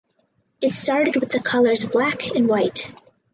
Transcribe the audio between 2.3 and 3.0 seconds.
and white.